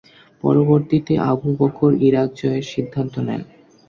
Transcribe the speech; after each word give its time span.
পরবর্তীতে 0.43 1.13
Abu 1.31 1.49
Bakr 1.59 1.91
Iraq 2.07 2.29
জয়ের 2.39 2.65
সিদ্ধান্ত 2.71 3.13
নেন। 3.27 3.41